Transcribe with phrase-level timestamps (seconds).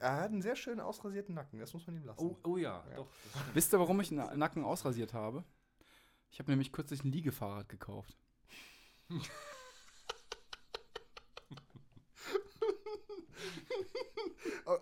[0.00, 2.24] Er hat einen sehr schönen ausrasierten Nacken, das muss man ihm lassen.
[2.24, 2.96] Oh, oh ja, Ja.
[2.96, 3.08] doch.
[3.52, 5.44] Wisst ihr, warum ich einen Nacken ausrasiert habe?
[6.30, 8.16] Ich habe nämlich kürzlich ein Liegefahrrad gekauft.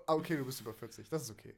[0.07, 1.55] Ah, okay, du bist über 40, das ist okay.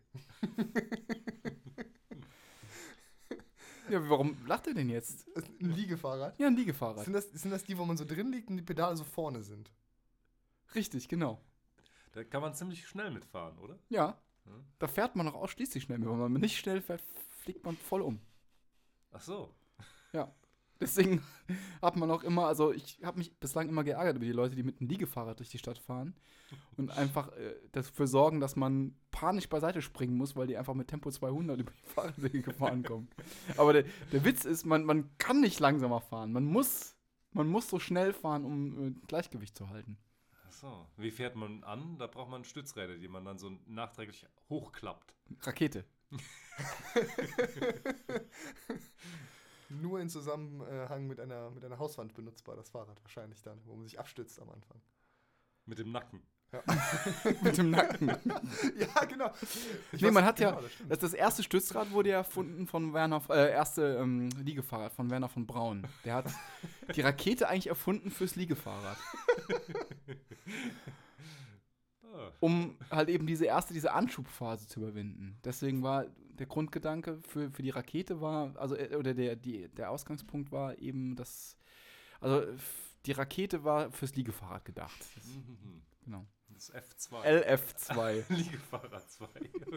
[3.89, 5.27] Ja, warum lacht ihr denn jetzt?
[5.37, 6.39] Ein Liegefahrrad.
[6.39, 7.05] Ja, ein Liegefahrrad.
[7.05, 9.43] Sind das, sind das die, wo man so drin liegt und die Pedale so vorne
[9.43, 9.73] sind?
[10.77, 11.41] Richtig, genau.
[12.13, 13.79] Da kann man ziemlich schnell mitfahren, oder?
[13.89, 14.19] Ja.
[14.45, 14.65] Hm.
[14.79, 16.09] Da fährt man auch ausschließlich schnell mit.
[16.09, 18.21] Wenn man nicht schnell fährt, fliegt man voll um.
[19.13, 19.55] Ach so.
[20.80, 21.23] Deswegen
[21.83, 24.63] hat man auch immer, also ich habe mich bislang immer geärgert über die Leute, die
[24.63, 26.15] mit einem Liegefahrrad durch die Stadt fahren
[26.77, 30.89] und einfach äh, dafür sorgen, dass man panisch beiseite springen muss, weil die einfach mit
[30.89, 33.09] Tempo 200 über die Fahrradwege gefahren kommen.
[33.57, 36.33] Aber der, der Witz ist, man, man kann nicht langsamer fahren.
[36.33, 36.97] Man muss,
[37.33, 39.99] man muss so schnell fahren, um äh, Gleichgewicht zu halten.
[40.61, 40.87] So.
[40.99, 41.97] Wie fährt man an?
[41.99, 45.15] Da braucht man Stützräder, die man dann so nachträglich hochklappt.
[45.41, 45.85] Rakete.
[49.71, 53.85] Nur in Zusammenhang mit einer, mit einer Hauswand benutzbar, das Fahrrad wahrscheinlich dann, wo man
[53.85, 54.80] sich abstützt am Anfang.
[55.67, 56.21] Mit dem Nacken.
[57.43, 58.09] mit dem Nacken.
[58.77, 59.30] ja, genau.
[59.93, 60.91] Ich Nee, weiß- man hat ja- genau, das stimmt.
[60.91, 65.28] Das, das erste Stützrad wurde ja erfunden von Werner, äh, erste ähm, Liegefahrrad von Werner
[65.28, 65.87] von Braun.
[66.05, 66.27] Der hat
[66.97, 68.99] die Rakete eigentlich erfunden fürs Liegefahrrad.
[72.41, 75.38] Um halt eben diese erste, diese Anschubphase zu überwinden.
[75.44, 76.06] Deswegen war
[76.41, 80.78] der Grundgedanke für, für die Rakete war, also äh, oder der, die, der Ausgangspunkt war
[80.78, 81.56] eben das,
[82.19, 82.43] also
[83.06, 84.99] die Rakete war fürs Liegefahrrad gedacht.
[85.15, 85.25] Das,
[86.05, 86.27] genau.
[86.49, 87.25] Das F2.
[87.25, 89.27] LF2, Liegefahrrad 2.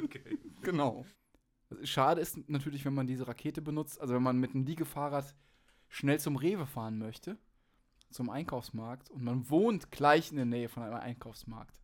[0.04, 0.40] Okay.
[0.62, 1.06] genau.
[1.84, 5.36] Schade ist natürlich, wenn man diese Rakete benutzt, also wenn man mit einem Liegefahrrad
[5.90, 7.38] schnell zum Rewe fahren möchte,
[8.10, 11.83] zum Einkaufsmarkt und man wohnt gleich in der Nähe von einem Einkaufsmarkt.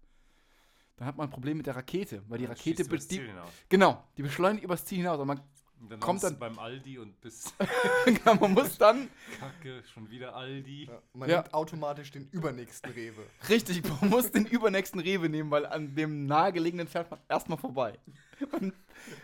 [1.00, 3.08] Dann hat man ein Problem mit der Rakete, weil die Dann Rakete, du be- das
[3.08, 3.50] die, Ziel hinaus.
[3.70, 5.14] Genau, die beschleunigt übers Ziel hinaus.
[5.16, 5.40] Aber man,
[5.80, 7.54] Und dann kommt dann- beim Aldi und bist
[8.42, 9.08] man muss dann,
[9.40, 10.88] Kacke, schon wieder Aldi.
[10.88, 11.38] Ja, man Ja.
[11.38, 13.24] nimmt automatisch den übernächsten Rewe.
[13.50, 17.98] richtig, man muss den übernächsten Rewe nehmen, weil an dem nahegelegenen fährt man erstmal vorbei.
[18.52, 18.74] Man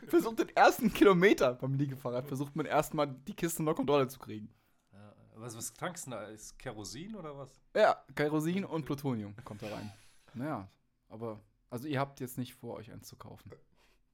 [0.07, 4.47] versucht den ersten Kilometer beim Liegefahrrad, versucht man erstmal die Kiste unter Kontrolle zu kriegen.
[4.93, 6.23] Ja, was, was tankst du da?
[6.27, 7.49] Ist Kerosin oder was?
[7.75, 9.91] Ja, Kerosin und Plutonium kommt da rein.
[10.33, 10.69] Naja,
[11.09, 11.39] aber,
[11.69, 13.51] also ihr habt jetzt nicht vor, euch eins zu kaufen.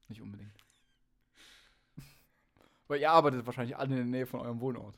[0.07, 0.53] Nicht unbedingt.
[2.88, 4.97] Weil ihr arbeitet wahrscheinlich alle in der Nähe von eurem Wohnort.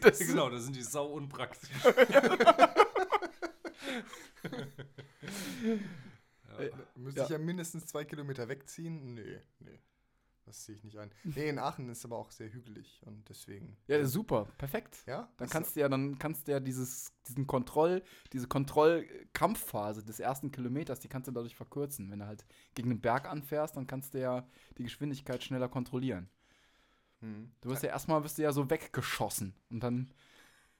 [0.00, 1.70] Das- genau, da sind die sau unpraktisch.
[6.58, 7.24] Äh, Müsste Ja.
[7.26, 9.14] ich ja mindestens zwei Kilometer wegziehen?
[9.14, 9.78] Nee, nee.
[10.46, 11.10] Das sehe ich nicht ein.
[11.24, 13.76] Nee, in Aachen ist aber auch sehr hügelig und deswegen.
[13.88, 15.02] Ja, super, perfekt.
[15.04, 15.28] Ja?
[15.38, 20.52] Dann kannst du ja, dann kannst du ja dieses, diesen Kontroll, diese Kontrollkampfphase des ersten
[20.52, 22.12] Kilometers, die kannst du dadurch verkürzen.
[22.12, 22.46] Wenn du halt
[22.76, 24.46] gegen einen Berg anfährst, dann kannst du ja
[24.78, 26.28] die Geschwindigkeit schneller kontrollieren.
[27.20, 27.50] Hm.
[27.60, 30.14] Du wirst ja erstmal bist du ja so weggeschossen und dann,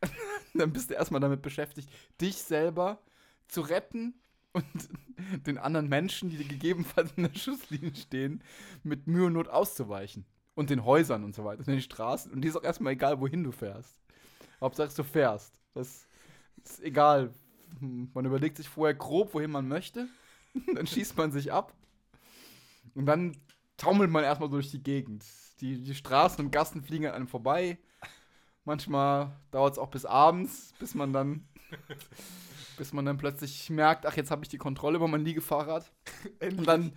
[0.55, 1.91] dann bist du erstmal damit beschäftigt,
[2.21, 3.03] dich selber
[3.49, 4.15] zu retten
[4.57, 4.89] und
[5.47, 8.43] den anderen Menschen, die gegebenenfalls in der Schusslinie stehen,
[8.83, 10.25] mit Mühe und Not auszuweichen.
[10.55, 12.33] Und den Häusern und so weiter, und den Straßen.
[12.33, 13.99] Und die ist auch erstmal egal, wohin du fährst.
[14.61, 15.61] Hauptsache du fährst.
[15.75, 16.07] Das
[16.65, 17.31] ist egal.
[17.81, 20.09] Man überlegt sich vorher grob, wohin man möchte.
[20.75, 21.75] Dann schießt man sich ab.
[22.95, 23.37] Und dann
[23.77, 25.25] taumelt man erstmal durch die Gegend.
[25.61, 27.79] Die, die Straßen und Gassen fliegen an einem vorbei.
[28.65, 31.47] Manchmal dauert es auch bis abends, bis man dann,
[32.77, 35.91] bis man dann plötzlich merkt, ach, jetzt habe ich die Kontrolle über mein Liegefahrrad.
[36.43, 36.93] Und dann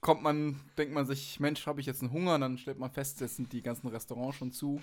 [0.00, 2.34] kommt man, denkt man sich, Mensch, habe ich jetzt einen Hunger?
[2.34, 4.80] Und dann stellt man fest, jetzt sind die ganzen Restaurants schon zu.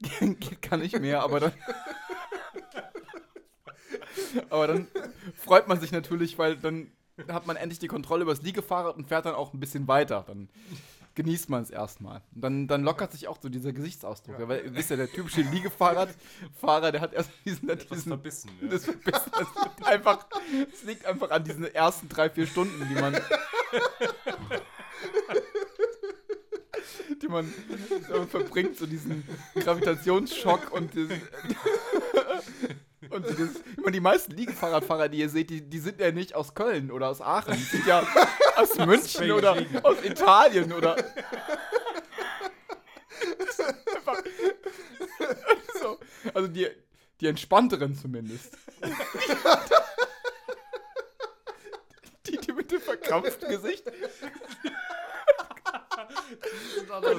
[0.20, 1.52] Geht gar nicht mehr, aber dann.
[4.50, 4.88] aber dann
[5.34, 6.92] freut man sich natürlich, weil dann
[7.28, 10.24] hat man endlich die Kontrolle über das Liegefahrrad und fährt dann auch ein bisschen weiter.
[10.26, 10.48] Dann
[11.18, 12.22] genießt man es erstmal.
[12.32, 14.38] Und dann, dann lockert sich auch so dieser Gesichtsausdruck.
[14.38, 14.46] Ja.
[14.48, 18.50] Weil, ihr wisst ja, der typische Liegefahrradfahrer, der hat erst diesen, Etwas diesen verbissen.
[18.62, 18.68] Ja.
[18.68, 20.26] das, das, liegt einfach,
[20.70, 23.20] das liegt einfach an diesen ersten drei, vier Stunden, die man.
[27.20, 27.52] die man
[28.28, 29.26] verbringt, so diesen
[29.56, 31.20] Gravitationsschock und diesen,
[33.10, 36.54] und ich meine, die meisten Liegefahrradfahrer, die ihr seht, die, die sind ja nicht aus
[36.54, 38.06] Köln oder aus Aachen, die sind ja
[38.56, 40.96] aus München oder aus Italien oder.
[43.96, 44.22] Einfach-
[45.80, 45.98] so,
[46.34, 46.66] also die,
[47.20, 48.56] die entspannteren zumindest.
[52.26, 53.84] Die, die mit dem verkrampften Gesicht.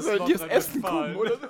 [0.01, 1.47] Sollen die das Essen gucken, oder so?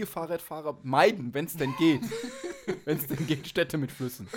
[0.00, 2.02] Liegefahrradfahrer meiden, wenn es denn geht.
[2.84, 4.28] wenn es denn geht, Städte mit Flüssen.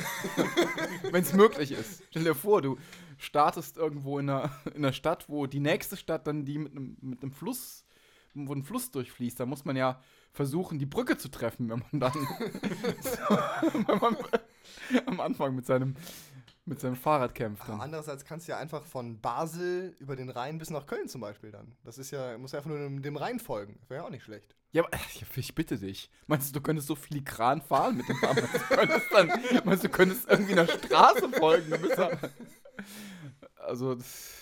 [1.12, 2.04] wenn es möglich ist.
[2.10, 2.78] Stell dir vor, du
[3.18, 6.98] startest irgendwo in einer, in einer Stadt, wo die nächste Stadt dann die mit einem,
[7.02, 7.86] mit einem Fluss,
[8.34, 9.40] wo ein Fluss durchfließt.
[9.40, 10.02] Da muss man ja
[10.34, 12.14] versuchen, die Brücke zu treffen, wenn man dann
[13.88, 14.18] wenn man
[15.06, 15.96] am Anfang mit seinem,
[16.66, 17.64] mit seinem Fahrrad kämpft.
[17.64, 17.82] Aber Dann.
[17.82, 21.52] andererseits kannst du ja einfach von Basel über den Rhein bis nach Köln zum Beispiel
[21.52, 21.76] dann.
[21.84, 23.80] Das ist ja, muss ja einfach nur dem, dem Rhein folgen.
[23.88, 24.56] Wäre ja auch nicht schlecht.
[24.72, 24.98] Ja, aber
[25.36, 26.10] ich bitte dich.
[26.28, 28.44] Meinst du, du könntest so filigran fahren mit dem Fahrrad?
[28.44, 29.28] Du könntest dann,
[29.66, 31.74] meinst du, könntest irgendwie einer Straße folgen?
[33.56, 34.34] Also, das,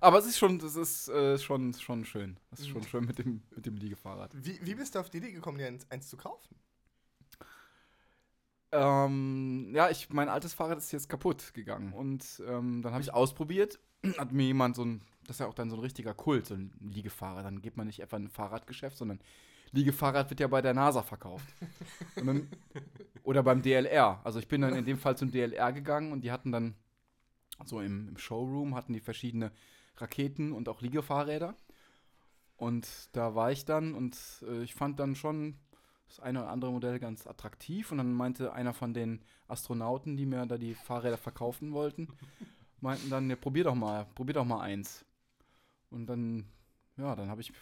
[0.00, 2.38] aber es ist schon, das ist äh, schon, schon schön.
[2.50, 4.30] Das ist schon schön mit dem, mit dem Liegefahrrad.
[4.34, 6.54] Wie, wie bist du auf die Idee gekommen, dir eins, eins zu kaufen?
[8.70, 11.92] Ähm, ja, ich, mein altes Fahrrad ist jetzt kaputt gegangen.
[11.92, 13.78] Und ähm, dann habe ich ausprobiert.
[14.18, 16.54] Hat mir jemand so ein, das ist ja auch dann so ein richtiger Kult, so
[16.54, 17.44] ein Liegefahrrad.
[17.44, 19.20] Dann geht man nicht etwa in ein Fahrradgeschäft, sondern
[19.72, 21.46] Liegefahrrad wird ja bei der NASA verkauft.
[22.16, 22.48] Dann,
[23.22, 24.20] oder beim DLR.
[24.24, 26.74] Also ich bin dann in dem Fall zum DLR gegangen und die hatten dann
[27.64, 29.52] so im, im Showroom hatten die verschiedene
[29.96, 31.56] Raketen und auch Liegefahrräder.
[32.56, 35.58] Und da war ich dann und äh, ich fand dann schon
[36.08, 37.92] das eine oder andere Modell ganz attraktiv.
[37.92, 42.08] Und dann meinte einer von den Astronauten, die mir da die Fahrräder verkaufen wollten,
[42.80, 45.04] meinten dann, ja, probier doch mal, probier doch mal eins.
[45.90, 46.46] Und dann,
[46.96, 47.52] ja, dann habe ich,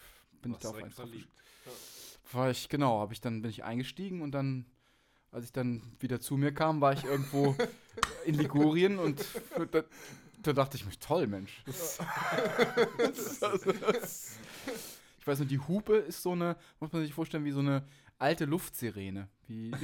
[0.41, 1.29] bin ich Warst da auf eins verliebt.
[2.31, 4.65] war ich, genau, habe ich dann, bin ich eingestiegen und dann,
[5.31, 7.55] als ich dann wieder zu mir kam, war ich irgendwo
[8.25, 9.25] in Ligurien und
[9.71, 9.83] da,
[10.41, 11.63] da dachte ich mich, toll, Mensch.
[12.97, 14.39] Das, das, das,
[15.19, 17.83] ich weiß nicht, die Hupe ist so eine, muss man sich vorstellen, wie so eine
[18.17, 19.29] alte Luftsirene.
[19.47, 19.71] Wie,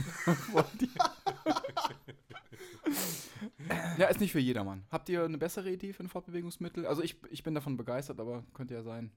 [3.98, 4.86] ja, ist nicht für jedermann.
[4.90, 6.86] Habt ihr eine bessere Idee für ein Fortbewegungsmittel?
[6.86, 9.12] Also ich, ich bin davon begeistert, aber könnte ja sein.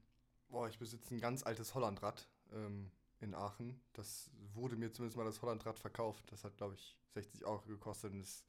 [0.48, 2.90] Boah, ich besitze ein ganz altes Hollandrad ähm,
[3.20, 3.80] in Aachen.
[3.92, 6.24] Das wurde mir zumindest mal das Hollandrad verkauft.
[6.30, 8.46] Das hat, glaube ich, 60 Euro gekostet und ist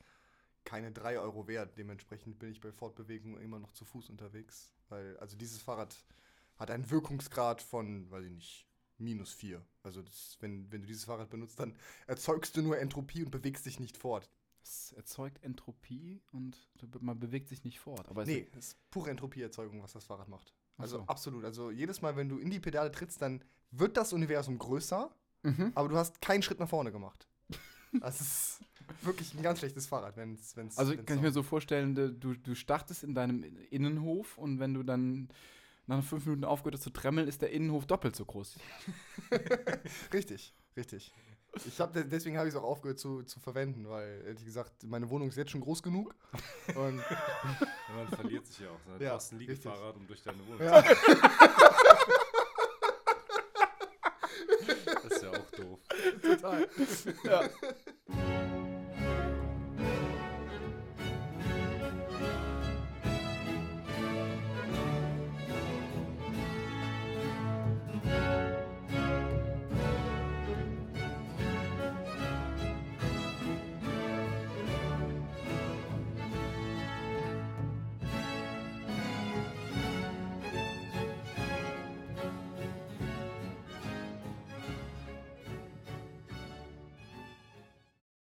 [0.63, 1.77] keine 3 Euro wert.
[1.77, 4.73] Dementsprechend bin ich bei Fortbewegung immer noch zu Fuß unterwegs.
[4.89, 5.95] Weil, also dieses Fahrrad
[6.57, 8.66] hat einen Wirkungsgrad von, weiß ich nicht,
[8.99, 9.61] minus 4.
[9.83, 11.75] Also das, wenn, wenn du dieses Fahrrad benutzt, dann
[12.07, 14.29] erzeugst du nur Entropie und bewegst dich nicht fort.
[14.63, 16.57] Es erzeugt Entropie und
[16.99, 18.07] man bewegt sich nicht fort.
[18.09, 20.53] Aber es Nee, es ist pure Entropieerzeugung, was das Fahrrad macht.
[20.77, 21.03] Also so.
[21.05, 21.45] absolut.
[21.45, 23.41] Also jedes Mal, wenn du in die Pedale trittst, dann
[23.71, 25.09] wird das Universum größer,
[25.43, 25.71] Mhm.
[25.75, 27.27] aber du hast keinen Schritt nach vorne gemacht.
[28.01, 28.59] Das ist
[29.01, 30.57] wirklich ein ganz schlechtes Fahrrad, wenn es.
[30.77, 34.83] Also kann ich mir so vorstellen, du, du startest in deinem Innenhof und wenn du
[34.83, 35.29] dann
[35.87, 38.57] nach fünf Minuten aufgehört hast zu tremmeln, ist der Innenhof doppelt so groß.
[40.13, 41.13] Richtig, richtig.
[41.65, 45.09] Ich hab, deswegen habe ich es auch aufgehört zu, zu verwenden, weil, ehrlich gesagt, meine
[45.09, 46.13] Wohnung ist jetzt schon groß genug.
[46.75, 48.85] Und Ja, man verliert sich ja auch.
[48.91, 48.99] Ne?
[48.99, 49.63] Du Ja, brauchst ein richtig.
[49.63, 50.83] Liegefahrrad, um durch deine Wohnung Ja.
[50.83, 51.21] zu kommen.
[55.03, 55.79] Das ist ja auch doof.
[56.21, 56.69] total.
[57.23, 57.49] Ja.